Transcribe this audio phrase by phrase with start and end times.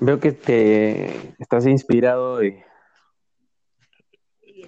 [0.00, 2.56] Veo que te estás inspirado y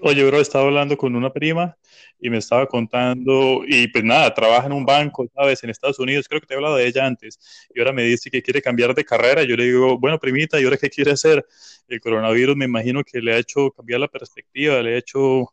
[0.04, 1.76] Oye, bro, estaba hablando con una prima
[2.18, 5.62] y me estaba contando, y pues nada, trabaja en un banco, ¿sabes?
[5.62, 7.38] En Estados Unidos, creo que te he hablado de ella antes,
[7.72, 9.44] y ahora me dice que quiere cambiar de carrera.
[9.44, 11.46] Yo le digo, bueno, primita, ¿y ahora qué quiere hacer?
[11.86, 15.52] El coronavirus me imagino que le ha hecho cambiar la perspectiva, le ha hecho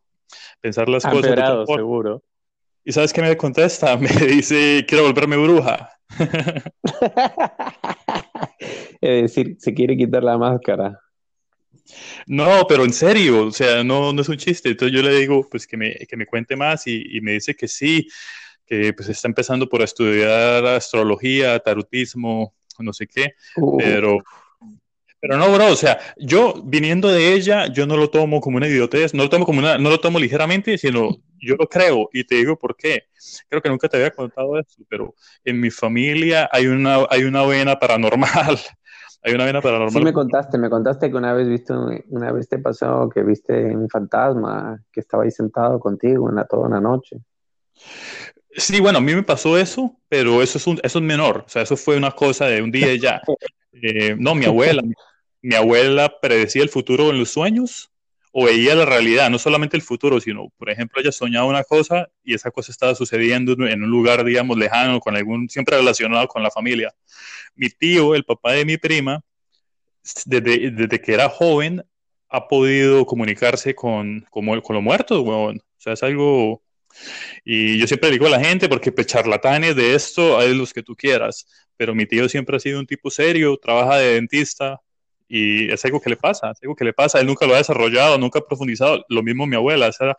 [0.59, 1.36] pensar las cosas.
[1.36, 2.23] de seguro.
[2.84, 3.98] ¿Y sabes qué me contesta?
[3.98, 5.91] Me dice, quiero volverme bruja.
[9.01, 10.99] es decir, se quiere quitar la máscara.
[12.27, 14.70] No, pero en serio, o sea, no, no es un chiste.
[14.70, 17.67] Entonces yo le digo, pues que me, que me cuente más y, me dice que
[17.67, 18.07] sí,
[18.66, 23.77] que pues está empezando por estudiar astrología, tarotismo, no sé qué, uh.
[23.77, 24.20] pero,
[25.22, 28.68] pero no, bro, o sea, yo viniendo de ella, yo no lo tomo como una
[28.68, 31.09] idiotez, no lo tomo como una, no lo tomo ligeramente, sino
[31.42, 33.04] yo lo creo y te digo por qué.
[33.50, 37.45] Creo que nunca te había contado eso, pero en mi familia hay una, hay una
[37.45, 38.59] vena paranormal.
[39.22, 39.92] Hay una vena paranormal.
[39.92, 43.66] Sí, me contaste, me contaste que una vez viste, una vez te pasó que viste
[43.76, 47.17] un fantasma que estaba ahí sentado contigo en la, toda una noche.
[48.52, 51.44] Sí, bueno, a mí me pasó eso, pero eso es, un, eso es menor.
[51.45, 53.22] O sea, eso fue una cosa de un día y ya.
[53.81, 54.94] Eh, no, mi abuela, mi
[55.58, 57.92] abuela predecía el futuro en los sueños
[58.32, 62.09] o veía la realidad, no solamente el futuro, sino, por ejemplo, ella soñaba una cosa
[62.23, 66.44] y esa cosa estaba sucediendo en un lugar, digamos, lejano, con algún, siempre relacionado con
[66.44, 66.94] la familia.
[67.56, 69.23] Mi tío, el papá de mi prima,
[70.26, 71.84] desde, que era joven,
[72.30, 76.62] ha podido comunicarse con, con, con los muertos, O sea, es algo...
[77.45, 80.84] Y yo siempre digo a la gente, porque pues, charlatanes de esto hay los que
[80.84, 84.82] tú quieras, pero mi tío siempre ha sido un tipo serio, trabaja de dentista,
[85.30, 87.58] y es algo que le pasa, es algo que le pasa, él nunca lo ha
[87.58, 90.17] desarrollado, nunca ha profundizado, lo mismo mi abuela, era,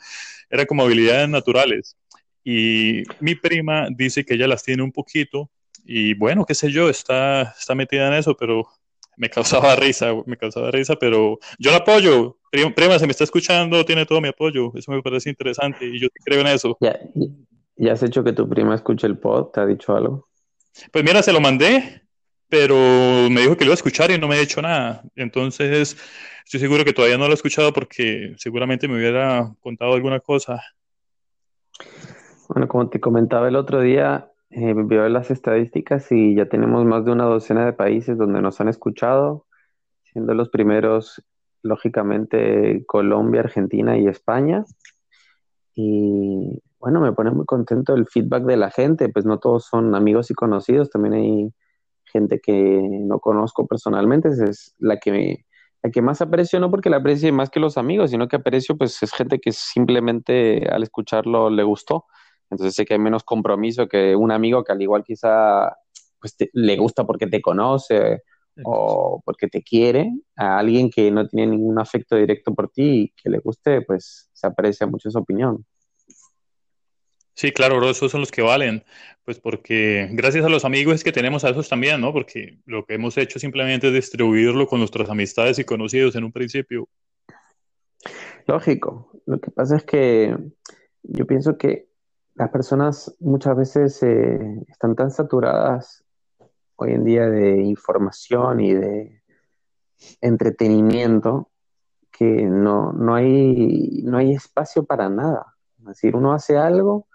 [0.49, 1.97] era como habilidades naturales.
[2.45, 5.51] Y mi prima dice que ella las tiene un poquito
[5.85, 8.69] y bueno, qué sé yo, está, está metida en eso, pero
[9.17, 12.37] me causaba risa, me causaba risa, pero yo la apoyo.
[12.51, 16.09] Prima, se me está escuchando, tiene todo mi apoyo, eso me parece interesante y yo
[16.25, 16.79] creo en eso.
[16.81, 16.99] ¿Ya,
[17.77, 19.47] ¿Ya has hecho que tu prima escuche el pod?
[19.53, 20.29] ¿Te ha dicho algo?
[20.93, 22.03] Pues mira, se lo mandé
[22.51, 22.75] pero
[23.31, 25.03] me dijo que lo iba a escuchar y no me ha dicho nada.
[25.15, 25.97] Entonces,
[26.45, 30.61] estoy seguro que todavía no lo he escuchado porque seguramente me hubiera contado alguna cosa.
[32.49, 34.75] Bueno, como te comentaba el otro día, eh,
[35.09, 39.47] las estadísticas y ya tenemos más de una docena de países donde nos han escuchado,
[40.13, 41.25] siendo los primeros,
[41.63, 44.65] lógicamente, Colombia, Argentina y España.
[45.77, 49.95] Y bueno, me pone muy contento el feedback de la gente, pues no todos son
[49.95, 51.53] amigos y conocidos, también hay
[52.13, 55.45] gente que no conozco personalmente, es la que,
[55.83, 58.77] la que más aprecio, no porque la aprecie más que los amigos, sino que aprecio,
[58.77, 62.07] pues es gente que simplemente al escucharlo le gustó.
[62.51, 65.77] Entonces sé que hay menos compromiso que un amigo que al igual quizá
[66.21, 68.23] pues le gusta porque te conoce
[68.65, 73.09] o porque te quiere, a alguien que no tiene ningún afecto directo por ti y
[73.23, 75.65] que le guste, pues se aprecia mucho su opinión.
[77.35, 78.85] Sí, claro, esos son los que valen,
[79.25, 82.13] pues porque gracias a los amigos que tenemos a esos también, ¿no?
[82.13, 86.33] Porque lo que hemos hecho simplemente es distribuirlo con nuestras amistades y conocidos en un
[86.33, 86.89] principio.
[88.47, 90.37] Lógico, lo que pasa es que
[91.03, 91.89] yo pienso que
[92.35, 96.05] las personas muchas veces eh, están tan saturadas
[96.77, 99.23] hoy en día de información y de
[100.21, 101.51] entretenimiento
[102.11, 105.57] que no, no, hay, no hay espacio para nada.
[105.79, 107.07] Es decir, uno hace algo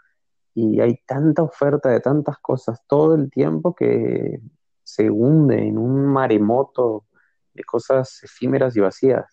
[0.56, 4.40] y hay tanta oferta de tantas cosas todo el tiempo que
[4.84, 7.06] se hunde en un maremoto
[7.54, 9.26] de cosas efímeras y vacías.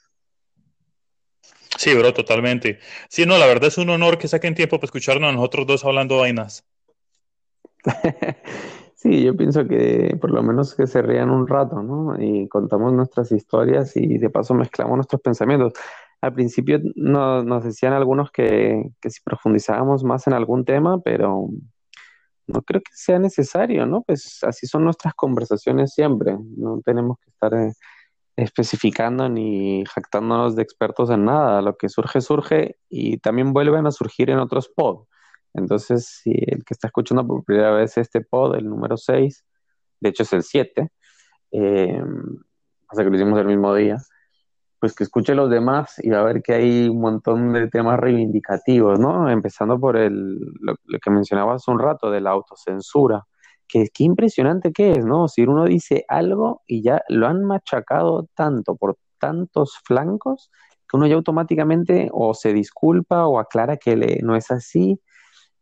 [1.79, 2.81] Sí, bro, totalmente.
[3.09, 5.85] Sí, no, la verdad es un honor que saquen tiempo para escucharnos a nosotros dos
[5.85, 6.65] hablando vainas.
[8.95, 12.21] sí, yo pienso que por lo menos que se rían un rato, ¿no?
[12.21, 15.73] Y contamos nuestras historias y de paso mezclamos nuestros pensamientos.
[16.23, 21.49] Al principio nos decían algunos que, si profundizábamos más en algún tema, pero
[22.47, 24.03] no creo que sea necesario, ¿no?
[24.03, 26.37] Pues así son nuestras conversaciones siempre.
[26.57, 27.73] No tenemos que estar eh,
[28.37, 31.61] especificando ni jactándonos de expertos en nada.
[31.61, 35.09] Lo que surge, surge y también vuelven a surgir en otros pods.
[35.55, 39.45] Entonces, si el que está escuchando por primera vez este pod, el número 6,
[39.99, 40.89] de hecho es el 7,
[41.51, 42.03] eh,
[42.97, 43.99] que lo hicimos el mismo día,
[44.83, 48.01] pues que escuche los demás y va a ver que hay un montón de temas
[48.01, 49.31] reivindicativos, ¿no?
[49.31, 53.25] Empezando por el, lo, que mencionabas hace un rato de la autocensura,
[53.69, 55.29] que qué impresionante que es, ¿no?
[55.29, 60.51] Si uno dice algo y ya lo han machacado tanto por tantos flancos
[60.91, 65.01] que uno ya automáticamente o se disculpa o aclara que no es así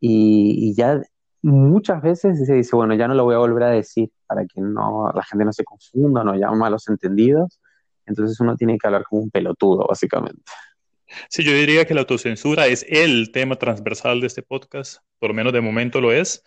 [0.01, 0.99] y, y ya
[1.43, 4.63] muchas veces se dice, bueno, ya no lo voy a volver a decir para que
[4.63, 7.61] no, la gente no se confunda, no llame malos entendidos.
[8.07, 10.43] Entonces uno tiene que hablar como un pelotudo, básicamente.
[11.29, 15.35] Sí, yo diría que la autocensura es el tema transversal de este podcast, por lo
[15.35, 16.45] menos de momento lo es,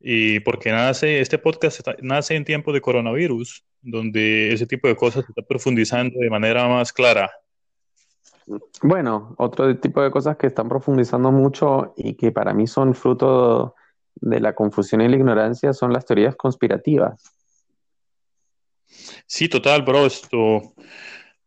[0.00, 5.24] y porque nace, este podcast nace en tiempo de coronavirus, donde ese tipo de cosas
[5.24, 7.30] se está profundizando de manera más clara.
[8.82, 13.74] Bueno, otro tipo de cosas que están profundizando mucho y que para mí son fruto
[14.16, 17.33] de la confusión y la ignorancia son las teorías conspirativas.
[19.26, 20.06] Sí, total, bro.
[20.06, 20.74] Esto,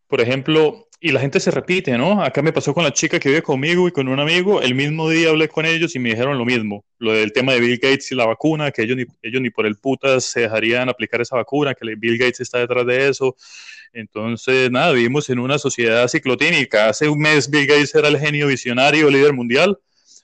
[0.06, 2.22] por ejemplo, y la gente se repite, ¿no?
[2.22, 4.60] Acá me pasó con la chica que vive conmigo y con un amigo.
[4.60, 6.84] El mismo día hablé con ellos y me dijeron lo mismo.
[6.98, 9.66] Lo del tema de Bill Gates y la vacuna, que ellos ni, ellos ni por
[9.66, 13.36] el putas se dejarían aplicar esa vacuna, que Bill Gates está detrás de eso.
[13.92, 16.88] Entonces, nada, vivimos en una sociedad ciclotínica.
[16.88, 19.78] Hace un mes Bill Gates era el genio visionario, líder mundial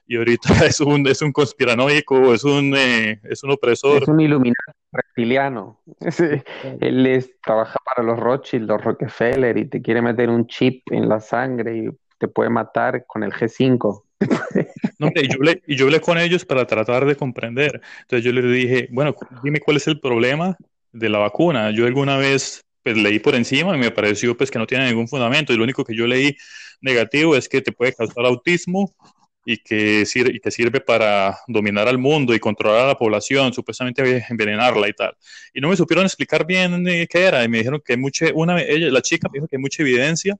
[0.07, 4.03] y ahorita es un, es un conspiranoico, es un, eh, es un opresor.
[4.03, 4.75] Es un iluminado
[5.15, 5.81] reptiliano.
[6.81, 11.09] Él es, trabaja para los Rothschild, los Rockefeller y te quiere meter un chip en
[11.09, 11.89] la sangre y
[12.19, 14.03] te puede matar con el G5.
[15.01, 17.83] No, y, yo hablé, y yo hablé con ellos para tratar de comprender.
[18.03, 20.57] Entonces yo les dije, bueno, dime cuál es el problema
[20.93, 21.73] de la vacuna.
[21.73, 25.09] Yo alguna vez pues leí por encima y me pareció pues que no tiene ningún
[25.09, 26.37] fundamento y lo único que yo leí
[26.81, 28.95] negativo es que te puede causar autismo
[29.45, 33.53] y que, sirve, y que sirve para dominar al mundo y controlar a la población,
[33.53, 35.17] supuestamente envenenarla y tal.
[35.53, 38.61] Y no me supieron explicar bien eh, qué era, y me dijeron que mucha, una,
[38.63, 40.37] ella, la chica me dijo que hay mucha evidencia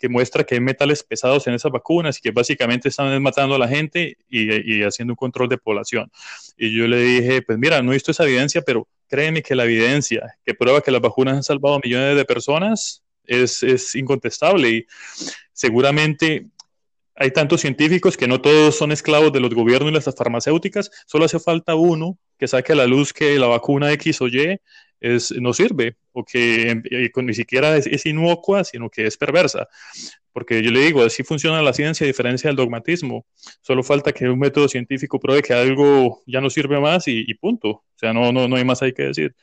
[0.00, 3.58] que muestra que hay metales pesados en esas vacunas y que básicamente están matando a
[3.58, 6.10] la gente y, y, haciendo un control de población.
[6.56, 9.64] Y yo le dije, pues mira, no he visto esa evidencia, pero créeme que la
[9.64, 14.70] evidencia que prueba que las vacunas han salvado a millones de personas es, es incontestable
[14.70, 14.86] y
[15.52, 16.46] seguramente
[17.20, 21.26] hay tantos científicos que no todos son esclavos de los gobiernos y las farmacéuticas, solo
[21.26, 24.58] hace falta uno que saque a la luz que la vacuna X o Y
[25.00, 26.80] es, no sirve o que
[27.16, 29.68] ni siquiera es, es, inocua, sino que es perversa.
[30.32, 33.26] Porque yo le digo, así funciona la ciencia a diferencia del dogmatismo.
[33.60, 37.68] Solo falta que un método científico pruebe que algo ya no sirve más y, punto.
[37.68, 39.34] O sea, no, no, no hay más hay que decir.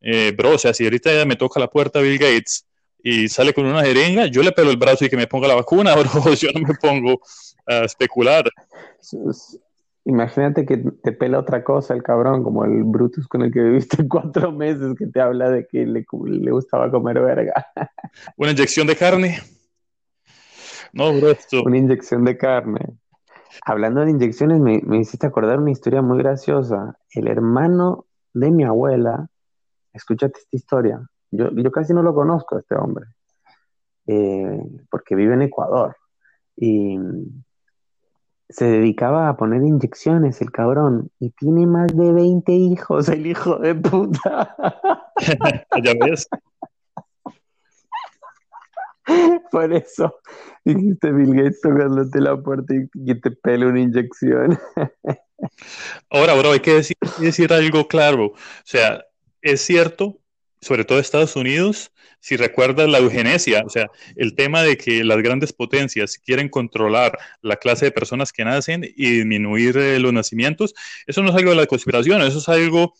[0.00, 2.66] Eh, bro, o sea, si ahorita me toca la puerta Bill Gates
[3.08, 5.54] y sale con una jeringa, yo le pelo el brazo y que me ponga la
[5.54, 7.20] vacuna, bro, yo no me pongo
[7.64, 8.50] a especular.
[10.04, 13.98] Imagínate que te pela otra cosa el cabrón, como el Brutus con el que viviste
[14.08, 17.68] cuatro meses, que te habla de que le, le gustaba comer verga.
[18.36, 19.38] Una inyección de carne.
[20.92, 21.62] No, bro, esto.
[21.62, 22.80] Una inyección de carne.
[23.64, 26.98] Hablando de inyecciones, me, me hiciste acordar una historia muy graciosa.
[27.10, 29.28] El hermano de mi abuela,
[29.92, 33.06] escúchate esta historia, yo, yo casi no lo conozco a este hombre,
[34.06, 34.60] eh,
[34.90, 35.96] porque vive en Ecuador.
[36.56, 36.98] Y
[38.48, 43.58] se dedicaba a poner inyecciones, el cabrón, y tiene más de 20 hijos, el hijo
[43.58, 44.56] de puta.
[45.82, 46.28] ya ves.
[49.50, 50.20] Por eso
[50.64, 54.58] dijiste Bill Gates tocándote la puerta y que te pele una inyección.
[56.10, 58.26] Ahora, bro, hay que decir, decir algo claro.
[58.26, 58.34] O
[58.64, 59.04] sea,
[59.42, 60.18] es cierto
[60.60, 65.18] sobre todo Estados Unidos, si recuerdas la eugenesia, o sea, el tema de que las
[65.18, 70.74] grandes potencias quieren controlar la clase de personas que nacen y disminuir eh, los nacimientos,
[71.06, 72.94] eso no es algo de la conspiración, eso es algo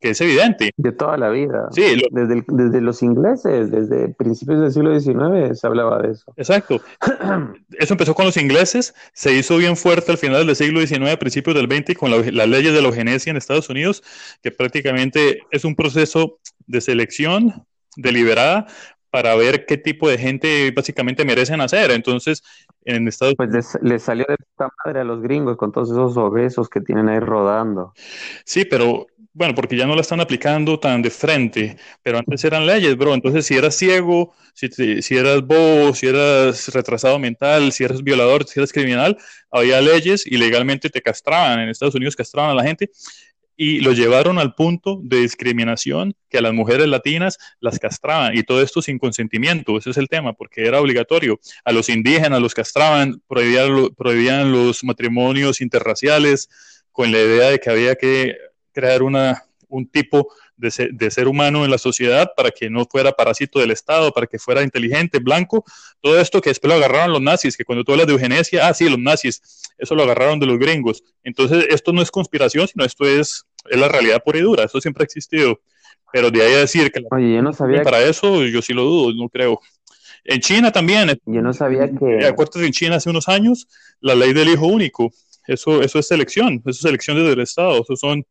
[0.00, 0.70] que es evidente.
[0.76, 1.68] De toda la vida.
[1.72, 6.32] Sí, desde, desde, los ingleses, desde principios del siglo XIX se hablaba de eso.
[6.36, 6.80] Exacto.
[7.78, 11.56] eso empezó con los ingleses, se hizo bien fuerte al final del siglo XIX, principios
[11.56, 14.02] del XX, con las leyes de la eugenesia en Estados Unidos,
[14.42, 17.66] que prácticamente es un proceso de selección
[17.96, 18.66] deliberada
[19.10, 21.90] para ver qué tipo de gente básicamente merecen hacer.
[21.90, 22.42] Entonces,
[22.84, 23.66] en Estados Unidos...
[23.72, 27.08] Pues les, salió de puta madre a los gringos con todos esos obesos que tienen
[27.08, 27.92] ahí rodando.
[28.44, 32.66] Sí, pero bueno, porque ya no la están aplicando tan de frente, pero antes eran
[32.66, 33.12] leyes, bro.
[33.12, 34.68] Entonces, si eras ciego, si,
[35.02, 39.18] si eras bobo, si eras retrasado mental, si eras violador, si eras criminal,
[39.50, 41.60] había leyes y legalmente te castraban.
[41.60, 42.90] En Estados Unidos castraban a la gente
[43.56, 48.42] y lo llevaron al punto de discriminación que a las mujeres latinas las castraban y
[48.42, 51.40] todo esto sin consentimiento, ese es el tema, porque era obligatorio.
[51.64, 56.48] A los indígenas los castraban, prohibían, prohibían los matrimonios interraciales
[56.92, 58.36] con la idea de que había que
[58.72, 62.86] crear una, un tipo de ser, de ser, humano en la sociedad para que no
[62.86, 65.64] fuera parásito del Estado, para que fuera inteligente, blanco,
[66.00, 68.74] todo esto que después lo agarraron los nazis, que cuando tú hablas de eugenesia, ah,
[68.74, 69.42] sí, los nazis,
[69.78, 71.02] eso lo agarraron de los gringos.
[71.22, 74.80] Entonces, esto no es conspiración, sino esto es, es la realidad pura y dura, eso
[74.80, 75.60] siempre ha existido.
[76.12, 78.84] Pero de ahí a decir que Oye, yo no sabía para eso, yo sí lo
[78.84, 79.60] dudo, no creo.
[80.24, 81.18] En China también.
[81.24, 82.26] Yo no sabía que...
[82.26, 83.68] Acuérdate en China hace unos años,
[84.00, 85.10] la ley del hijo único.
[85.46, 88.24] eso, eso es selección, eso es selección desde el Estado, eso son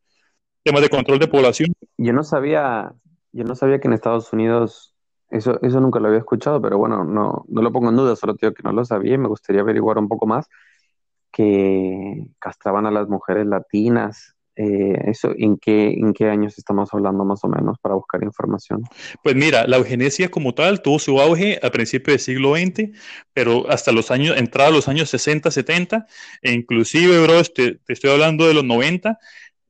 [0.62, 1.72] temas de control de población.
[1.96, 2.92] Yo no sabía,
[3.32, 4.94] yo no sabía que en Estados Unidos,
[5.30, 8.34] eso, eso nunca lo había escuchado, pero bueno, no, no lo pongo en duda, solo
[8.34, 10.48] digo que no lo sabía y me gustaría averiguar un poco más,
[11.32, 17.26] que castraban a las mujeres latinas eh, eso, ¿en qué, ¿En qué años estamos hablando
[17.26, 18.82] más o menos para buscar información?
[19.22, 22.90] Pues mira, la eugenesia como tal tuvo su auge a principios del siglo XX,
[23.34, 26.06] pero hasta los años, entrada los años 60, 70,
[26.40, 29.18] e inclusive, bro, este, te estoy hablando de los 90,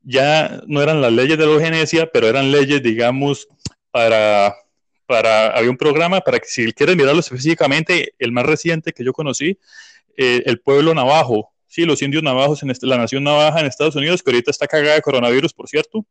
[0.03, 3.49] ya no eran las leyes de la eugenesia, pero eran leyes, digamos,
[3.91, 4.55] para,
[5.07, 9.13] para, había un programa para que si quieres mirarlo específicamente, el más reciente que yo
[9.13, 9.59] conocí,
[10.17, 14.23] eh, el pueblo navajo, sí, los indios navajos en la nación navaja en Estados Unidos,
[14.23, 16.07] que ahorita está cagada de coronavirus, por cierto.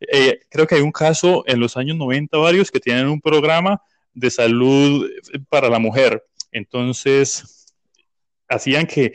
[0.00, 3.80] Eh, creo que hay un caso en los años 90 varios que tienen un programa
[4.14, 5.08] de salud
[5.48, 6.24] para la mujer.
[6.50, 7.72] Entonces,
[8.48, 9.12] hacían que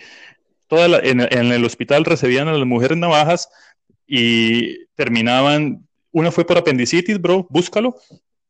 [0.68, 3.50] toda en, el hospital recibían a las mujeres navajas
[4.08, 7.98] y terminaban, una fue por apendicitis, bro, búscalo,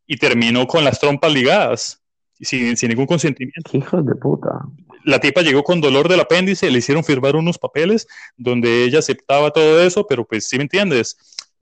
[0.05, 2.03] y terminó con las trompas ligadas,
[2.39, 3.75] sin, sin ningún consentimiento.
[3.75, 4.59] Hijos de puta
[5.05, 9.51] la tipa llegó con dolor del apéndice, le hicieron firmar unos papeles donde ella aceptaba
[9.51, 11.15] todo eso, pero pues sí me entiendes,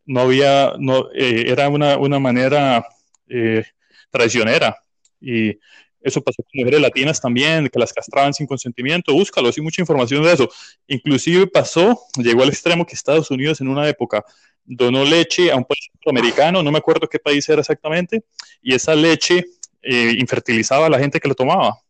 [0.06, 2.86] no había, no, eh, era una, una manera
[3.28, 3.66] eh,
[4.10, 4.78] traicionera.
[5.20, 5.60] Y
[6.02, 9.14] eso pasó con mujeres latinas también, que las castraban sin consentimiento.
[9.14, 10.50] Búscalo, hay mucha información de eso.
[10.88, 14.24] Inclusive pasó, llegó al extremo que Estados Unidos en una época
[14.66, 18.24] donó leche a un país centroamericano, no me acuerdo qué país era exactamente,
[18.62, 19.46] y esa leche
[19.82, 21.84] eh, infertilizaba a la gente que lo tomaba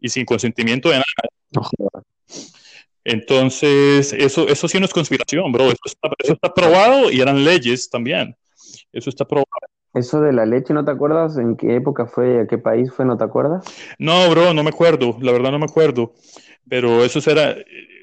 [0.00, 1.64] y sin consentimiento de nada.
[3.04, 5.64] Entonces, eso, eso sí no es conspiración, bro.
[5.64, 8.36] Eso está, eso está probado y eran leyes también.
[8.92, 9.46] Eso está probado.
[9.92, 11.36] Eso de la leche, ¿no te acuerdas?
[11.36, 12.42] ¿En qué época fue?
[12.42, 13.04] ¿A qué país fue?
[13.04, 13.64] ¿No te acuerdas?
[13.98, 15.16] No, bro, no me acuerdo.
[15.20, 16.14] La verdad no me acuerdo.
[16.68, 17.56] Pero eso era,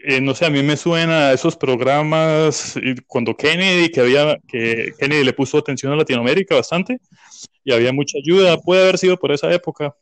[0.03, 2.77] eh, no sé, a mí me suena a esos programas
[3.07, 6.99] cuando Kennedy, que había, que Kennedy le puso atención a Latinoamérica bastante
[7.63, 8.57] y había mucha ayuda.
[8.57, 9.95] Puede haber sido por esa época.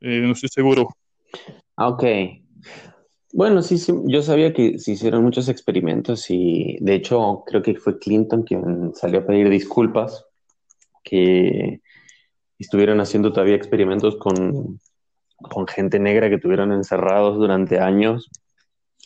[0.00, 0.88] Eh, no estoy seguro.
[1.76, 2.04] Ah, ok.
[3.32, 7.74] Bueno, sí, sí, yo sabía que se hicieron muchos experimentos y de hecho creo que
[7.74, 10.24] fue Clinton quien salió a pedir disculpas,
[11.02, 11.80] que
[12.58, 14.80] estuvieron haciendo todavía experimentos con,
[15.36, 18.30] con gente negra que tuvieron encerrados durante años,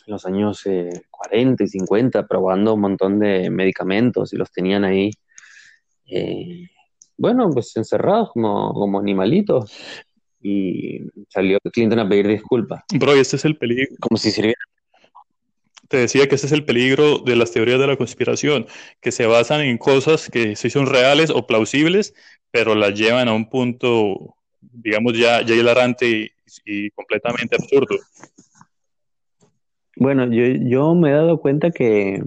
[0.05, 0.63] en los años
[1.09, 5.11] 40 eh, y 50, probando un montón de medicamentos y los tenían ahí,
[6.05, 6.67] eh,
[7.17, 9.71] bueno, pues encerrados como, como animalitos
[10.41, 12.83] y salió Clinton a pedir disculpas.
[12.93, 13.95] Bro, y este es el peligro.
[13.99, 14.59] Como si sirviera.
[15.87, 18.67] Te decía que este es el peligro de las teorías de la conspiración,
[19.01, 22.13] que se basan en cosas que sí son reales o plausibles,
[22.51, 26.31] pero las llevan a un punto, digamos, ya, ya hilarante
[26.65, 27.97] y, completamente absurdo.
[29.95, 32.21] Bueno, yo, yo me he dado cuenta que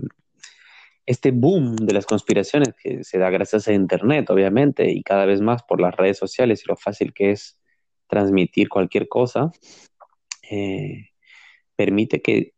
[1.06, 5.40] este boom de las conspiraciones que se da gracias a Internet, obviamente, y cada vez
[5.40, 7.61] más por las redes sociales y lo fácil que es
[8.12, 9.50] transmitir cualquier cosa,
[10.50, 11.08] eh,
[11.76, 12.52] permite que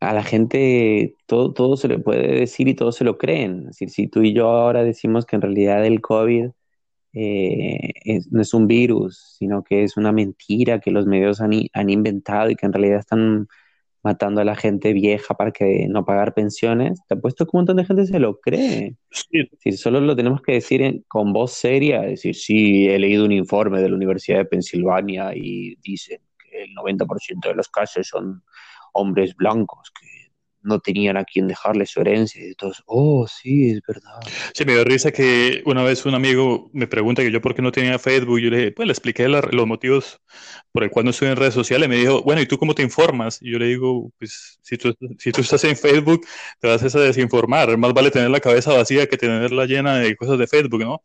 [0.00, 3.68] a la gente todo, todo se le puede decir y todo se lo creen.
[3.78, 6.50] Es si tú y yo ahora decimos que en realidad el COVID
[7.14, 7.92] eh,
[8.30, 12.50] no es un virus, sino que es una mentira que los medios han, han inventado
[12.50, 13.48] y que en realidad están
[14.04, 17.78] matando a la gente vieja para que no pagar pensiones, te apuesto que un montón
[17.78, 18.96] de gente se lo cree.
[19.60, 23.80] Si solo lo tenemos que decir con voz seria, decir, sí, he leído un informe
[23.80, 28.42] de la Universidad de Pensilvania y dicen que el 90% de los casos son
[28.92, 30.13] hombres blancos que
[30.64, 34.20] no tenían a quien dejarle su herencia y todos, oh, sí, es verdad.
[34.52, 37.62] Sí, me dio risa que una vez un amigo me pregunta que yo por qué
[37.62, 40.20] no tenía Facebook, yo le pues le expliqué los motivos
[40.72, 42.82] por el cual no estoy en redes sociales, me dijo, bueno, ¿y tú cómo te
[42.82, 43.38] informas?
[43.40, 46.26] Y yo le digo, pues si tú, si tú estás en Facebook,
[46.58, 50.38] te vas a desinformar, más vale tener la cabeza vacía que tenerla llena de cosas
[50.38, 51.02] de Facebook, ¿no?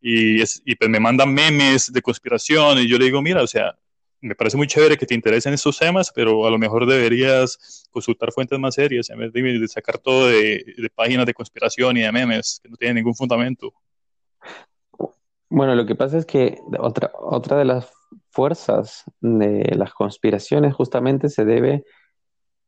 [0.00, 3.46] Y, es, y pues me mandan memes de conspiración y yo le digo, mira, o
[3.46, 3.76] sea,
[4.20, 8.32] me parece muy chévere que te interesen estos temas, pero a lo mejor deberías consultar
[8.32, 12.60] fuentes más serias en vez de, sacar todo de, páginas de conspiración y de memes
[12.62, 13.72] que no tienen ningún fundamento.
[15.48, 17.90] Bueno, lo que pasa es que otra, otra de las
[18.30, 21.84] fuerzas de las conspiraciones justamente se debe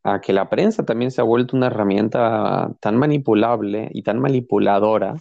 [0.04, 5.16] a que la prensa también se ha vuelto una herramienta tan manipulable y tan manipuladora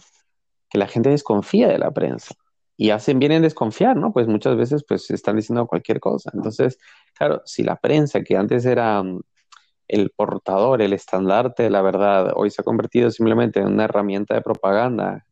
[0.68, 2.34] que la gente desconfía de la prensa
[2.82, 4.12] y hacen bien en desconfiar, ¿no?
[4.12, 6.32] Pues muchas veces pues están diciendo cualquier cosa.
[6.34, 6.80] Entonces,
[7.14, 9.20] claro, si la prensa que antes era mm,
[9.86, 14.34] el portador, el estandarte de la verdad, hoy se ha convertido simplemente en una herramienta
[14.34, 15.24] de propaganda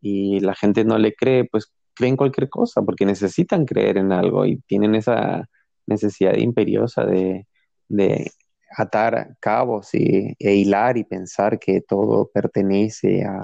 [0.00, 4.46] y la gente no le cree, pues creen cualquier cosa porque necesitan creer en algo
[4.46, 5.48] y tienen esa
[5.86, 7.48] necesidad imperiosa de,
[8.78, 13.42] atar cabos y, e hilar y pensar que todo pertenece a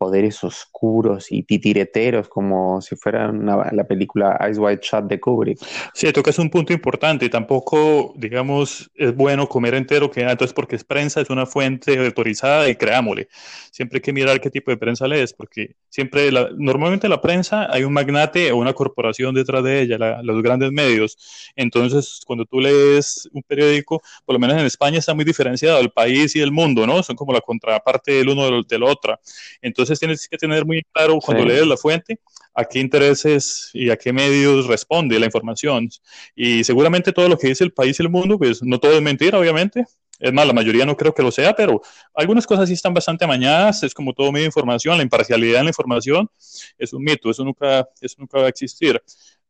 [0.00, 5.58] poderes oscuros y titireteros como si fuera la película Ice White Shot de Kubrick.
[5.92, 7.28] Sí, tocas un punto importante.
[7.28, 12.02] Tampoco, digamos, es bueno comer entero, que ah, entonces porque es prensa, es una fuente
[12.02, 13.28] autorizada y creámosle.
[13.70, 17.84] Siempre hay que mirar qué tipo de prensa lees, porque siempre, normalmente la prensa hay
[17.84, 21.52] un magnate o una corporación detrás de ella, los grandes medios.
[21.56, 25.90] Entonces, cuando tú lees un periódico, por lo menos en España está muy diferenciado el
[25.90, 27.02] país y el mundo, ¿no?
[27.02, 29.20] Son como la contraparte del uno del, del otro.
[29.60, 32.20] Entonces, tienes que tener muy claro cuando lees la fuente
[32.54, 35.88] a qué intereses y a qué medios responde la información.
[36.34, 39.02] Y seguramente todo lo que dice el país y el mundo, pues no todo es
[39.02, 39.84] mentira, obviamente.
[40.18, 41.80] Es más, la mayoría no creo que lo sea, pero
[42.14, 43.82] algunas cosas sí están bastante amañadas.
[43.82, 44.98] Es como todo medio de información.
[44.98, 46.28] La imparcialidad en la información
[46.76, 47.30] es un mito.
[47.30, 49.00] Eso nunca, eso nunca va a existir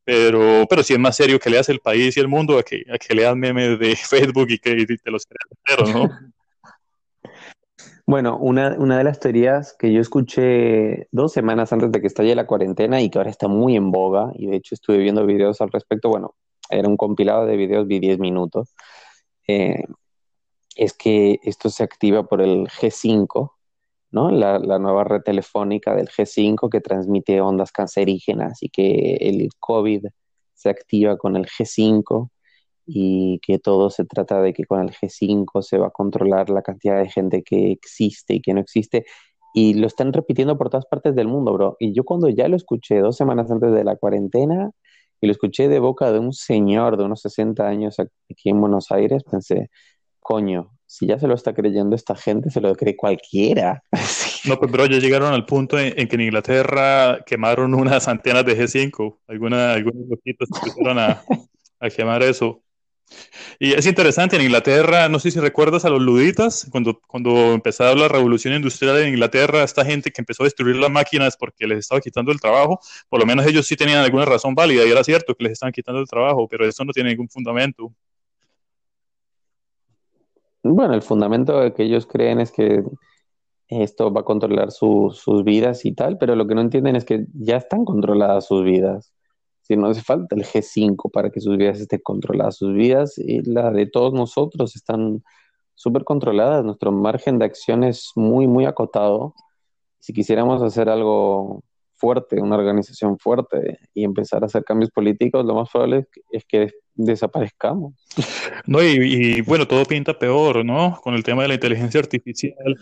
[0.03, 2.85] pero, pero sí es más serio que leas el país y el mundo a que,
[2.93, 6.09] a que leas memes de Facebook y que te los creas ¿no?
[8.11, 12.35] Bueno, una, una, de las teorías que yo escuché dos semanas antes de que estalle
[12.35, 15.61] la cuarentena y que ahora está muy en boga, y de hecho estuve viendo videos
[15.61, 16.35] al respecto, bueno,
[16.69, 18.75] era un compilado de videos de 10 minutos,
[19.47, 19.85] eh,
[20.75, 23.53] es que esto se activa por el G5,
[24.11, 24.33] ¿no?
[24.33, 30.07] La, la, nueva red telefónica del G5 que transmite ondas cancerígenas y que el COVID
[30.55, 32.29] se activa con el G5
[32.93, 36.63] y que todo se trata de que con el G5 se va a controlar la
[36.63, 39.05] cantidad de gente que existe y que no existe.
[39.55, 41.77] Y lo están repitiendo por todas partes del mundo, bro.
[41.79, 44.73] Y yo cuando ya lo escuché dos semanas antes de la cuarentena
[45.21, 48.91] y lo escuché de boca de un señor de unos 60 años aquí en Buenos
[48.91, 49.71] Aires, pensé,
[50.19, 53.83] coño, si ya se lo está creyendo esta gente, se lo cree cualquiera.
[54.47, 58.57] No, pues bro, ya llegaron al punto en, que en Inglaterra quemaron unas antenas de
[58.57, 59.19] G5.
[59.29, 61.23] Alguna, algunos loquitos empezaron a,
[61.79, 62.63] a quemar eso.
[63.59, 67.95] Y es interesante, en Inglaterra, no sé si recuerdas a los luditas, cuando, cuando empezó
[67.95, 71.81] la revolución industrial en Inglaterra, esta gente que empezó a destruir las máquinas porque les
[71.81, 75.05] estaba quitando el trabajo, por lo menos ellos sí tenían alguna razón válida y era
[75.05, 77.93] cierto que les estaban quitando el trabajo, pero eso no tiene ningún fundamento.
[80.63, 82.83] Bueno, el fundamento que ellos creen es que
[83.69, 87.27] esto va a controlar sus vidas y tal, pero lo que no entienden es que
[87.35, 89.13] ya están controladas sus vidas
[89.71, 92.57] si no hace falta el G5 para que sus vidas estén controladas.
[92.57, 95.23] Sus vidas y la de todos nosotros están
[95.77, 96.65] súper controladas.
[96.65, 99.33] Nuestro margen de acción es muy, muy acotado.
[100.01, 101.63] Si quisiéramos hacer algo
[102.01, 106.71] fuerte, una organización fuerte y empezar a hacer cambios políticos, lo más probable es que
[106.95, 107.95] desaparezcamos.
[108.67, 110.99] No, y, bueno, todo pinta peor, ¿no?
[111.03, 112.77] Con el tema de la inteligencia artificial.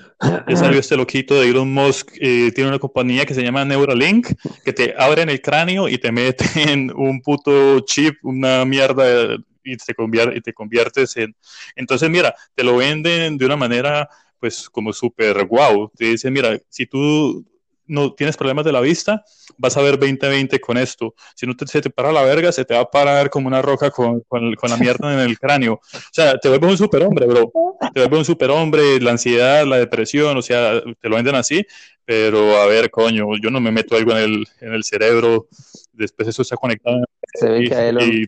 [0.48, 4.28] Ya salió este loquito de Elon Musk, eh, tiene una compañía que se llama Neuralink,
[4.64, 9.76] que te abre en el cráneo y te meten un puto chip, una mierda, y
[9.76, 11.34] te, convierte, y te conviertes en...
[11.76, 14.08] Entonces, mira, te lo venden de una manera,
[14.40, 15.90] pues, como súper guau.
[15.96, 17.44] Te dicen, mira, si tú
[17.88, 19.24] no tienes problemas de la vista,
[19.56, 21.14] vas a ver 20-20 con esto.
[21.34, 23.62] Si no te, se te para la verga, se te va a parar como una
[23.62, 25.74] roca con, con, la mierda en el cráneo.
[25.74, 27.52] O sea, te vuelves un superhombre, bro.
[27.92, 31.66] Te vuelves un superhombre, la ansiedad, la depresión, o sea, te lo venden así.
[32.04, 35.48] Pero a ver, coño, yo no me meto algo en el, en el cerebro,
[35.92, 37.02] después eso está conectado.
[37.34, 38.24] Se ve que a Elon, y,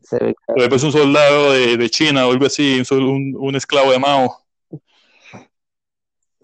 [0.00, 0.74] se ve que...
[0.74, 4.41] un soldado de, de, China o algo así, un, un esclavo de Mao.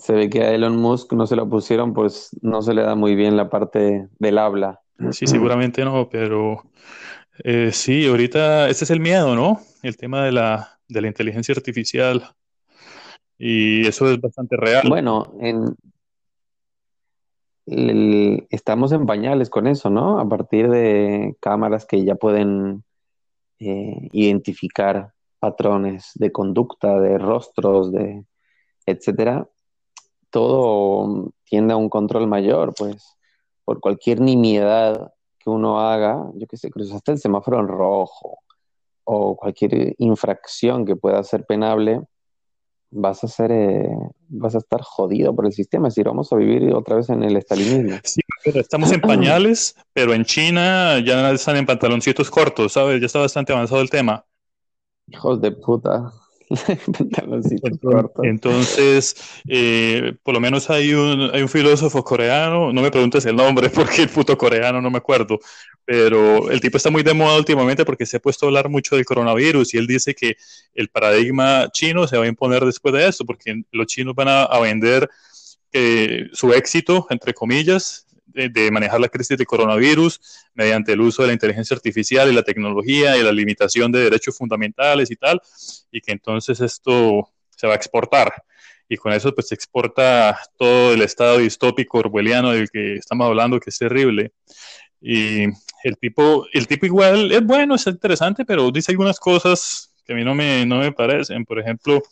[0.09, 2.94] Se ve que a Elon Musk no se lo pusieron, pues no se le da
[2.94, 4.81] muy bien la parte del habla.
[5.11, 6.62] Sí, seguramente no, pero
[7.44, 9.61] eh, sí, ahorita ese es el miedo, ¿no?
[9.83, 12.27] El tema de la, de la inteligencia artificial.
[13.37, 14.88] Y eso es bastante real.
[14.88, 15.77] Bueno, en,
[18.49, 20.21] estamos en pañales con eso, ¿no?
[20.21, 22.83] A partir de cámaras que ya pueden
[23.59, 28.25] eh, identificar patrones de conducta, de rostros, de
[28.87, 29.47] etcétera,
[30.31, 33.17] todo tiende a un control mayor, pues
[33.64, 38.38] por cualquier nimiedad que uno haga, yo que sé, cruzaste el semáforo en rojo
[39.05, 42.03] o cualquier infracción que pueda ser penable,
[42.91, 43.88] vas a ser, eh,
[44.29, 47.23] vas a estar jodido por el sistema, es decir, vamos a vivir otra vez en
[47.23, 47.97] el estalinismo.
[48.05, 53.01] Sí, pero estamos en pañales, pero en China ya están en pantaloncitos cortos, ¿sabes?
[53.01, 54.25] Ya está bastante avanzado el tema.
[55.09, 56.12] Hijos de puta.
[58.23, 63.37] Entonces, eh, por lo menos hay un, hay un filósofo coreano, no me preguntes el
[63.37, 65.39] nombre porque el puto coreano no me acuerdo,
[65.85, 68.97] pero el tipo está muy de moda últimamente porque se ha puesto a hablar mucho
[68.97, 70.37] del coronavirus y él dice que
[70.75, 74.59] el paradigma chino se va a imponer después de esto porque los chinos van a,
[74.59, 75.09] vender
[75.73, 78.08] eh, su éxito, entre comillas,
[78.46, 80.20] de, manejar la crisis de coronavirus
[80.55, 84.37] mediante el uso de la inteligencia artificial y la tecnología y la limitación de derechos
[84.37, 85.40] fundamentales y tal,
[85.90, 88.33] y que entonces esto se va a exportar.
[88.88, 93.61] Y con eso pues se exporta todo el estado distópico orwelliano del que estamos hablando,
[93.61, 94.33] que es terrible.
[95.01, 95.44] Y
[95.85, 100.16] el tipo, el tipo igual es bueno, es interesante, pero dice algunas cosas que a
[100.16, 101.44] mí no me, no me parecen.
[101.44, 102.03] Por ejemplo,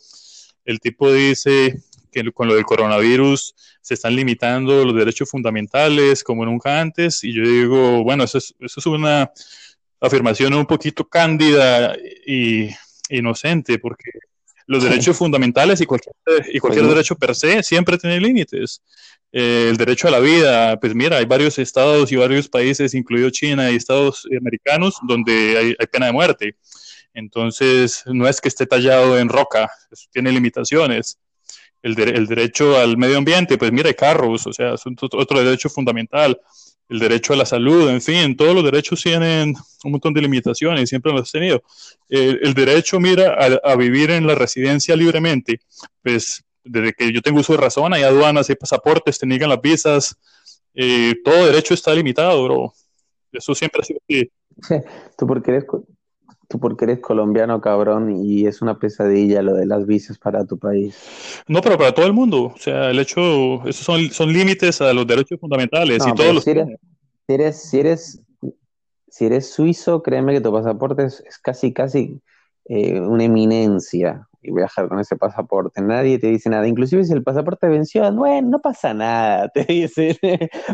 [0.65, 1.81] el tipo dice
[2.23, 7.23] que con lo del coronavirus se están limitando los derechos fundamentales como nunca antes.
[7.23, 9.31] Y yo digo, bueno, eso es, eso es una
[9.99, 12.69] afirmación un poquito cándida y
[13.09, 14.11] inocente, porque
[14.65, 16.13] los derechos fundamentales y cualquier,
[16.51, 18.81] y cualquier derecho per se siempre tiene límites.
[19.31, 23.29] Eh, el derecho a la vida, pues mira, hay varios estados y varios países, incluido
[23.29, 26.55] China y Estados americanos, donde hay, hay pena de muerte.
[27.13, 29.69] Entonces, no es que esté tallado en roca,
[30.11, 31.17] tiene limitaciones
[31.95, 36.39] el, derecho al medio ambiente, pues mira, carros, o sea, es otro derecho fundamental,
[36.89, 40.89] el derecho a la salud, en fin, todos los derechos tienen un montón de limitaciones,
[40.89, 41.61] siempre lo has tenido.
[42.09, 45.59] el derecho, mira, a, vivir en la residencia libremente,
[46.01, 49.61] pues desde que yo tengo uso de razón, hay aduanas, hay pasaportes, te niegan las
[49.61, 50.17] visas,
[50.73, 52.73] eh, todo derecho está limitado, bro.
[53.31, 54.31] Eso siempre ha sido así.
[55.17, 55.65] Tú porque eres
[56.47, 60.57] Tú porque eres colombiano, cabrón, y es una pesadilla lo de las visas para tu
[60.57, 60.95] país.
[61.47, 62.53] No, pero para todo el mundo.
[62.55, 66.43] O sea, el hecho, esos son, son límites a los derechos fundamentales y todos los...
[66.43, 66.79] Si eres,
[67.27, 68.21] si eres, si eres,
[69.09, 72.21] si eres suizo, créeme que tu pasaporte es, es casi, casi
[72.65, 75.81] eh, una eminencia y viajar con ese pasaporte.
[75.81, 76.67] Nadie te dice nada.
[76.67, 79.49] Inclusive si el pasaporte venció, bueno, no pasa nada.
[79.53, 80.15] Te dicen,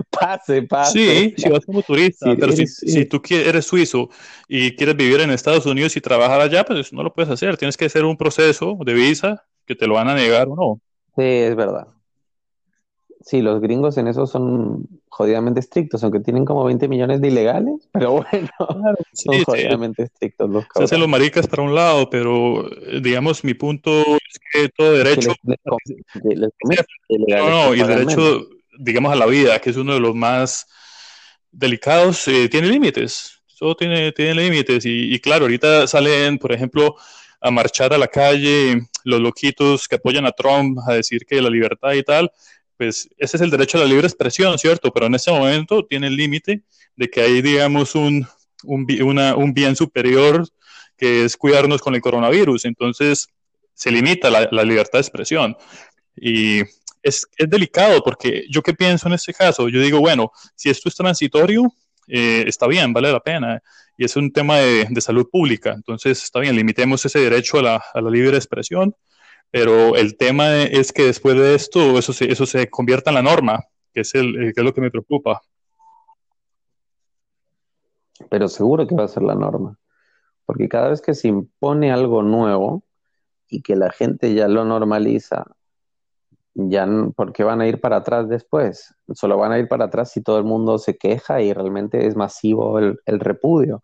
[0.10, 0.92] pase, pase.
[1.00, 2.36] Sí, si vas como turista.
[2.40, 4.10] pero si, tú eres suizo
[4.48, 7.58] y quieres vivir en Estados Unidos y trabajar allá, pues no lo puedes hacer.
[7.58, 10.82] Tienes que hacer un proceso de visa que te lo van a negar o no.
[11.16, 11.88] Sí, es verdad.
[13.26, 17.76] Sí, los gringos en eso son jodidamente estrictos, aunque tienen como 20 millones de ilegales,
[17.94, 18.50] pero bueno,
[19.14, 20.90] son jodidamente estrictos los cabrones.
[20.90, 24.92] Se hacen los maricas para un lado, pero eh, digamos, mi punto es que todo
[24.92, 25.34] derecho...
[25.44, 25.56] no,
[27.50, 30.68] no, y el derecho, digamos, a la vida, que es uno de los más
[31.52, 33.40] delicados, eh, tiene límites.
[33.58, 34.86] Todo tiene, tiene límites.
[34.86, 36.98] Y, y claro, ahorita salen, por ejemplo,
[37.40, 41.50] a marchar a la calle los loquitos que apoyan a Trump a decir que la
[41.50, 42.32] libertad y tal,
[42.78, 44.92] pues ese es el derecho a la libre expresión, ¿cierto?
[44.92, 46.64] Pero en ese momento tiene el límite
[46.96, 48.28] de que hay, digamos, un,
[48.64, 50.48] un, bien superior
[50.98, 52.66] que es cuidarnos con el coronavirus.
[52.66, 53.28] Entonces,
[53.74, 55.56] se limita la, la libertad de expresión.
[56.16, 56.62] Y
[57.02, 60.90] es, es, delicado porque yo qué pienso en este caso, yo digo, bueno, si esto
[60.90, 61.74] es transitorio,
[62.08, 63.62] eh, está bien, vale la pena.
[63.98, 65.74] Y es un tema de, de, salud pública.
[65.74, 68.96] Entonces, está bien, limitemos ese derecho a la, a la libre expresión
[69.54, 73.22] pero el tema es que después de esto eso se, eso se convierta en la
[73.22, 73.64] norma,
[73.94, 75.44] que es, el, que es lo que me preocupa.
[78.32, 79.78] Pero seguro que va a ser la norma,
[80.48, 82.84] porque cada vez que se impone algo nuevo
[83.48, 85.46] y que la gente ya lo normaliza,
[86.56, 90.24] ya porque van a ir para atrás después, solo van a ir para atrás si
[90.24, 93.84] todo el mundo se queja y realmente es masivo el, el repudio.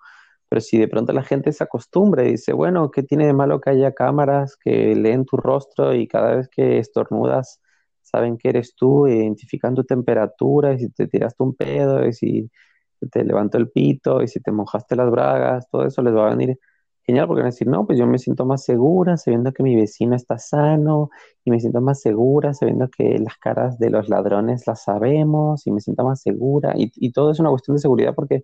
[0.50, 3.62] Pero si de pronto la gente se acostumbra y dice, bueno, ¿qué tiene de malo
[3.62, 7.62] que haya cámaras que leen tu rostro y cada vez que estornudas
[8.02, 12.50] saben que eres tú, identifican tu temperatura y si te tiraste un pedo y si
[13.12, 16.36] te levantó el pito y si te mojaste las bragas, todo eso les va a
[16.36, 16.58] venir
[17.04, 19.76] genial porque van a decir, no, pues yo me siento más segura sabiendo que mi
[19.76, 21.10] vecino está sano
[21.44, 25.72] y me siento más segura sabiendo que las caras de los ladrones las sabemos y
[25.72, 28.44] me siento más segura y, y todo es una cuestión de seguridad porque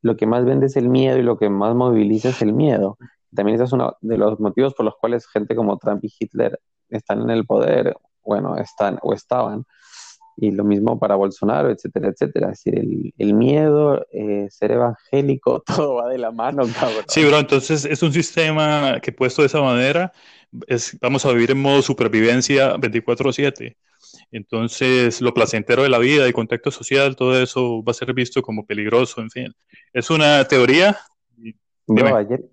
[0.00, 2.98] lo que más vende es el miedo y lo que más moviliza es el miedo.
[3.34, 6.60] También ese es uno de los motivos por los cuales gente como Trump y Hitler
[6.90, 9.64] están en el poder, bueno, están o estaban.
[10.36, 12.52] Y lo mismo para Bolsonaro, etcétera, etcétera.
[12.52, 17.04] Es decir, el, miedo, eh, ser evangélico, todo va de la mano, cabrón.
[17.08, 20.12] Sí, bro, entonces es un sistema que puesto de esa manera,
[20.66, 23.76] es, vamos a vivir en modo supervivencia 24/7.
[24.30, 28.42] Entonces, lo placentero de la vida y contexto social, todo eso va a ser visto
[28.42, 29.54] como peligroso, en fin.
[29.92, 30.98] Es una teoría.
[32.14, 32.44] ayer,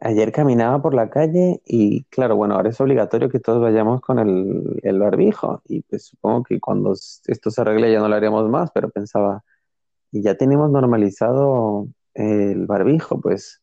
[0.00, 4.18] ayer caminaba por la calle y, claro, bueno, ahora es obligatorio que todos vayamos con
[4.18, 5.62] el, el barbijo.
[5.66, 9.44] Y pues supongo que cuando esto se arregle ya no lo haremos más, pero pensaba,
[10.12, 13.62] y ya tenemos normalizado el barbijo, pues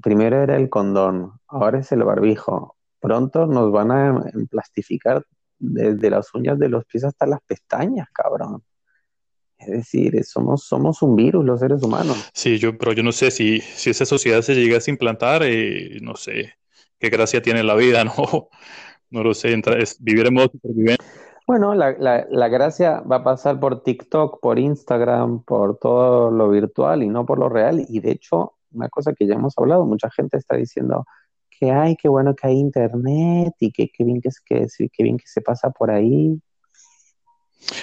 [0.00, 2.76] primero era el condón, ahora es el barbijo.
[3.02, 5.26] Pronto nos van a plastificar
[5.58, 8.62] desde las uñas de los pies hasta las pestañas, cabrón.
[9.58, 12.30] Es decir, somos, somos un virus los seres humanos.
[12.32, 15.98] Sí, yo, pero yo no sé si, si esa sociedad se llegase a implantar, eh,
[16.00, 16.54] no sé
[16.96, 18.48] qué gracia tiene la vida, ¿no?
[19.10, 19.60] No lo sé,
[19.98, 21.04] vivir en modo supervivencia.
[21.44, 26.50] Bueno, la, la, la gracia va a pasar por TikTok, por Instagram, por todo lo
[26.50, 27.84] virtual y no por lo real.
[27.88, 31.04] Y de hecho, una cosa que ya hemos hablado, mucha gente está diciendo
[31.62, 35.16] que ay, qué bueno que hay internet y que, qué bien que, que, qué bien
[35.16, 36.36] que se pasa por ahí.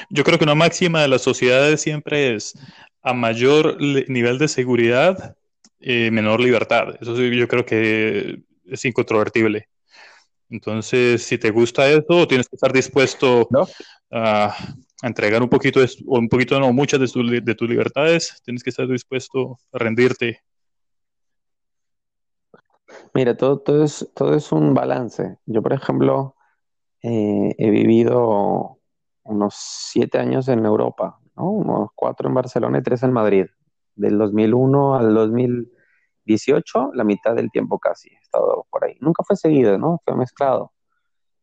[0.09, 2.59] Yo creo que una máxima de las sociedades siempre es
[3.01, 5.37] a mayor nivel de seguridad,
[5.79, 6.95] eh, menor libertad.
[6.99, 9.69] Eso sí, yo creo que es incontrovertible.
[10.49, 13.65] Entonces, si te gusta eso, tienes que estar dispuesto ¿No?
[14.11, 14.57] a,
[15.01, 18.41] a, entregar un poquito, de, o un poquito, no, muchas de, tu, de tus libertades.
[18.43, 20.41] Tienes que estar dispuesto a rendirte.
[23.13, 25.37] Mira, todo, todo, es, todo es un balance.
[25.45, 26.35] Yo, por ejemplo,
[27.03, 28.79] eh, he vivido
[29.23, 31.51] unos siete años en Europa, ¿no?
[31.51, 33.47] Unos cuatro en Barcelona y tres en Madrid.
[33.95, 38.95] Del 2001 al 2018, la mitad del tiempo casi he estado por ahí.
[39.01, 40.01] Nunca fue seguido, ¿no?
[40.05, 40.73] Fue mezclado.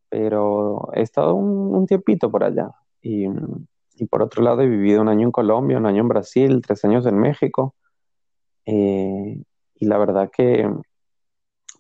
[0.09, 2.71] Pero he estado un, un tiempito por allá.
[3.03, 3.27] Y,
[3.97, 6.85] y, por otro lado, he vivido un año en Colombia, un año en Brasil, tres
[6.85, 7.75] años en México.
[8.67, 9.43] Eh,
[9.75, 10.69] y la verdad que,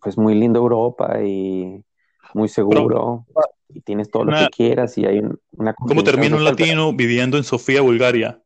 [0.07, 1.85] pues muy lindo Europa y
[2.33, 3.27] muy seguro.
[3.27, 3.27] Pero,
[3.71, 5.75] y tienes todo una, lo que quieras y hay una...
[5.75, 8.41] ¿Cómo termina un latino viviendo en Sofía, Bulgaria?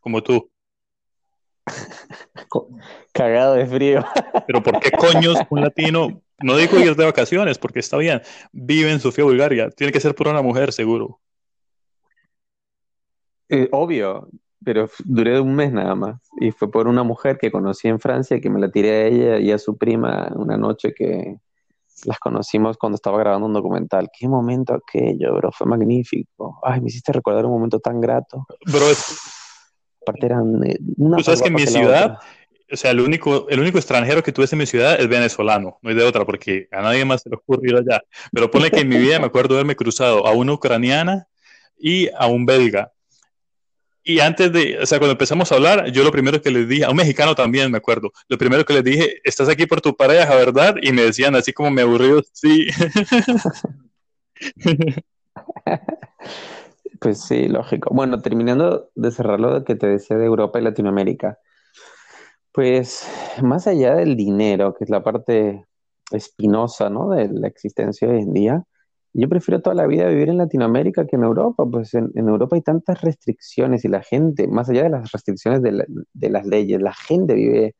[0.00, 0.50] Como tú.
[3.12, 4.04] Cagado de frío.
[4.48, 8.90] Pero ¿por qué coños un latino, no digo ir de vacaciones, porque está bien, vive
[8.90, 9.70] en Sofía, Bulgaria?
[9.70, 11.20] Tiene que ser por una mujer, seguro.
[13.48, 14.28] Eh, obvio,
[14.64, 16.20] pero duré un mes nada más.
[16.40, 19.38] Y fue por una mujer que conocí en Francia, que me la tiré a ella
[19.38, 21.38] y a su prima una noche que
[22.04, 24.08] las conocimos cuando estaba grabando un documental.
[24.16, 26.58] Qué momento aquello, bro, fue magnífico.
[26.62, 28.46] Ay, me hiciste recordar un momento tan grato.
[28.66, 29.20] Bro, es...
[30.02, 32.18] aparte eran eh, una Tú sabes que en mi ciudad,
[32.70, 35.90] o sea, el único, el único extranjero que tuve en mi ciudad es venezolano, no
[35.90, 38.02] hay de otra, porque a nadie más se le ocurre ir allá.
[38.32, 41.28] Pero ponle que en mi vida me acuerdo haberme cruzado a una ucraniana
[41.78, 42.92] y a un belga.
[44.04, 46.84] Y antes de, o sea, cuando empezamos a hablar, yo lo primero que les dije,
[46.84, 49.96] a un mexicano también me acuerdo, lo primero que les dije, estás aquí por tu
[49.96, 50.74] pareja, ¿verdad?
[50.82, 52.66] Y me decían así como me aburrió, sí.
[57.00, 57.90] pues sí, lógico.
[57.94, 61.38] Bueno, terminando de cerrar lo que te decía de Europa y Latinoamérica,
[62.52, 63.08] pues
[63.42, 65.64] más allá del dinero, que es la parte
[66.10, 67.10] espinosa, ¿no?
[67.10, 68.64] De la existencia hoy en día,
[69.14, 72.56] yo prefiero toda la vida vivir en Latinoamérica que en Europa, pues en, en Europa
[72.56, 76.46] hay tantas restricciones y la gente, más allá de las restricciones de, la, de, las
[76.46, 77.76] leyes, la gente vive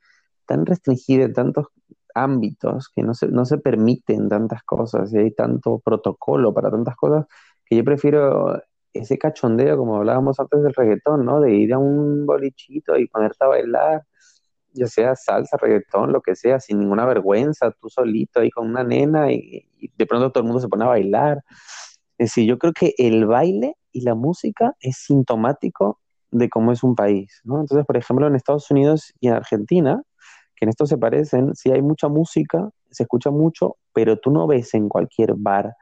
[0.47, 1.67] tan restringida en tantos
[2.15, 6.97] ámbitos que no se, no se permiten tantas cosas y hay tanto protocolo para tantas
[6.97, 7.27] cosas
[7.65, 8.61] que yo prefiero
[8.93, 11.41] ese cachondeo, como hablábamos antes del reggaetón, ¿no?
[11.41, 14.05] De ir a un bolichito y ponerte a bailar
[14.73, 18.85] ya sea salsa, reggaetón, lo que sea, sin ninguna vergüenza, tú solito ahí con una
[18.85, 21.43] nena y, de pronto todo el mundo se pone a bailar.
[22.19, 26.83] Es decir, yo creo que el baile y la música es sintomático de cómo es
[26.83, 27.41] un país.
[27.45, 30.03] Entonces, por ejemplo, en Estados Unidos y en Argentina,
[30.57, 34.47] que en esto se parecen, sí hay mucha música, se escucha mucho, pero tú no
[34.47, 35.75] ves en cualquier bar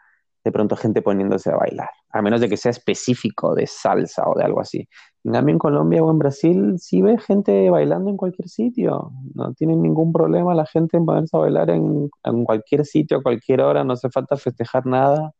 [0.44, 4.36] de pronto gente poniéndose a bailar, a menos de que sea específico de salsa o
[4.36, 4.88] de algo así.
[5.22, 9.52] En cambio, en Colombia o en Brasil sí ves gente bailando en cualquier sitio, no
[9.52, 13.60] tienen ningún problema la gente en ponerse a bailar en, en cualquier sitio, a cualquier
[13.60, 15.32] hora, no hace falta festejar nada.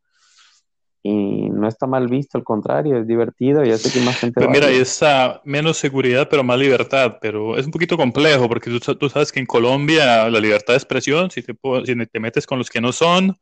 [1.03, 3.65] Y no está mal visto, al contrario, es divertido.
[3.65, 4.35] Y hace que más gente...
[4.39, 8.71] Pues mira, hay esa menos seguridad pero más libertad, pero es un poquito complejo porque
[8.71, 11.55] tú, tú sabes que en Colombia la libertad de expresión, si te,
[11.87, 13.35] si te metes con los que no son,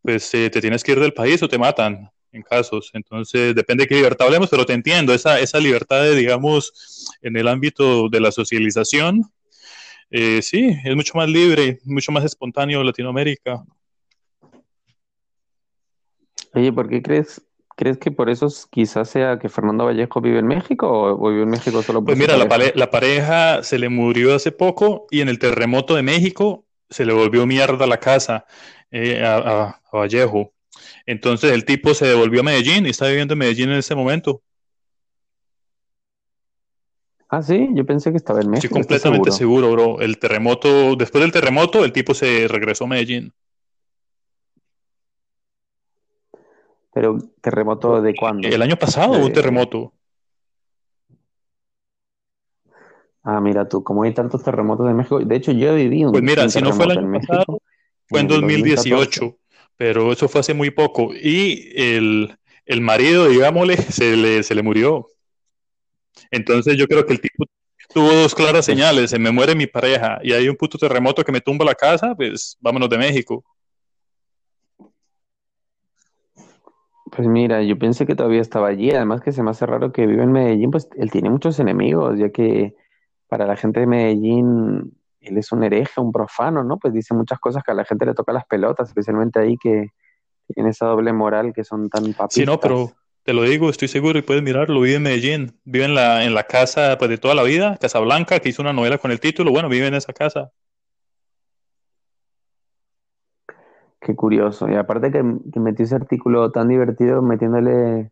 [0.00, 2.90] pues eh, te tienes que ir del país o te matan en casos.
[2.92, 7.36] Entonces, depende de qué libertad hablemos, pero te entiendo, esa, esa libertad, de, digamos, en
[7.36, 9.22] el ámbito de la socialización,
[10.10, 13.64] eh, sí, es mucho más libre, mucho más espontáneo Latinoamérica.
[16.54, 17.42] Oye, ¿por qué crees,
[17.74, 21.50] crees que por eso quizás sea que Fernando Vallejo vive en México o vive en
[21.50, 25.20] México solo por Pues mira, la, pare la pareja se le murió hace poco y
[25.20, 28.46] en el terremoto de México se le volvió mierda la casa
[28.92, 30.53] eh, a, a, a, Vallejo.
[31.06, 34.42] Entonces el tipo se devolvió a Medellín y está viviendo en Medellín en ese momento.
[37.28, 38.66] Ah, sí, yo pensé que estaba en México.
[38.66, 39.70] Estoy completamente seguro?
[39.70, 40.00] seguro, bro.
[40.00, 43.32] El terremoto, después del terremoto, el tipo se regresó a Medellín.
[46.92, 48.46] Pero terremoto de cuándo?
[48.46, 49.92] El año pasado hubo un terremoto.
[53.24, 55.18] Ah, mira tú, como hay tantos terremotos en México.
[55.18, 57.58] De hecho, yo viví un Pues mira, si no fue el año pasado,
[58.06, 59.43] fue en 2018, 2014.
[59.76, 61.10] Pero eso fue hace muy poco.
[61.14, 65.08] Y el, el marido, digámosle, se le, se le murió.
[66.30, 67.44] Entonces yo creo que el tipo
[67.92, 71.32] tuvo dos claras señales, se me muere mi pareja y hay un puto terremoto que
[71.32, 73.44] me tumba la casa, pues vámonos de México.
[77.10, 80.06] Pues mira, yo pensé que todavía estaba allí, además que se me hace raro que
[80.06, 82.74] vive en Medellín, pues él tiene muchos enemigos, ya que
[83.28, 86.78] para la gente de Medellín él es un hereje, un profano, ¿no?
[86.78, 89.88] Pues dice muchas cosas que a la gente le toca las pelotas, especialmente ahí que
[90.52, 92.34] tienen esa doble moral que son tan papistas.
[92.34, 95.86] Sí, no, pero te lo digo, estoy seguro y puedes mirarlo, vive en Medellín, vive
[95.86, 98.72] en la, en la casa pues, de toda la vida, Casa Blanca, que hizo una
[98.72, 100.50] novela con el título, bueno, vive en esa casa.
[104.00, 104.68] Qué curioso.
[104.68, 108.10] Y aparte que, que metió ese artículo tan divertido metiéndole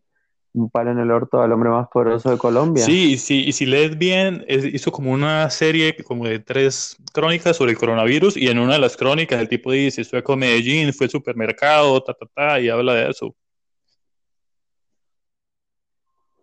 [0.53, 2.85] un palo en el orto al hombre más poderoso de Colombia.
[2.85, 7.57] Sí, sí, y si lees bien, es- hizo como una serie como de tres crónicas
[7.57, 10.93] sobre el coronavirus y en una de las crónicas el tipo dice, estoy con Medellín,
[10.93, 13.35] fue al supermercado, ta, ta, ta, y habla de eso.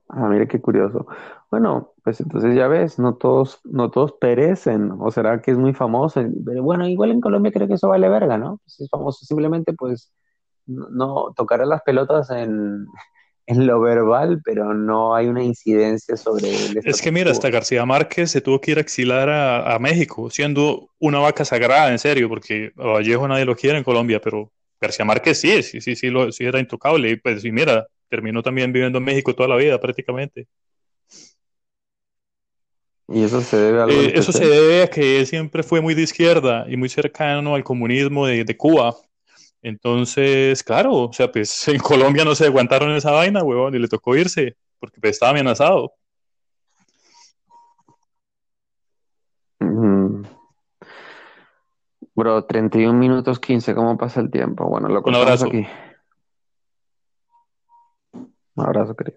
[0.09, 1.07] Ah, mira qué curioso.
[1.53, 5.73] Bueno, pues entonces ya ves, no todos, no todos perecen, o será que es muy
[5.73, 8.59] famoso, pero bueno, igual en Colombia creo que eso vale verga, ¿no?
[8.65, 10.13] Pues es famoso, simplemente pues
[10.67, 12.87] no, tocará las pelotas en,
[13.51, 17.85] en lo verbal, pero no hay una incidencia sobre el Es que mira, hasta García
[17.85, 21.99] Márquez se tuvo que ir a exilar a, a México, siendo una vaca sagrada, en
[21.99, 25.97] serio, porque a Vallejo nadie lo quiere en Colombia, pero García Márquez sí, sí, sí,
[25.97, 29.49] sí, lo, sí era intocable, y pues y mira, terminó también viviendo en México toda
[29.49, 30.47] la vida prácticamente.
[33.09, 34.49] Y eso se debe a algo Eh, eso se especial.
[34.49, 38.45] debe a que él siempre fue muy de izquierda y muy cercano al comunismo de,
[38.45, 38.95] de Cuba.
[39.63, 43.89] Entonces, claro, o sea, pues en Colombia no se aguantaron esa vaina, huevón, y le
[43.89, 45.93] tocó irse, porque pues, estaba amenazado.
[49.61, 50.23] Mm.
[52.15, 54.67] Bro, 31 minutos 15, ¿cómo pasa el tiempo?
[54.69, 55.47] Bueno, lo Un abrazo.
[55.47, 55.67] aquí.
[58.13, 59.09] Un abrazo, querido.